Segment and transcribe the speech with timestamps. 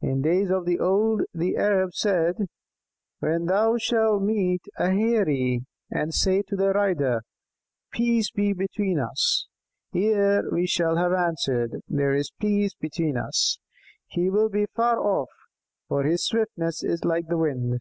[0.00, 2.46] In days of old the Arabs said:
[3.18, 7.20] 'When thou shalt meet a Heirie and say to the rider
[7.92, 9.46] 'Peace be between us,'
[9.94, 13.58] ere he shall have answered 'There is peace between us,'
[14.06, 15.28] he will be far off,
[15.86, 17.78] for his swiftness is like the wind.'"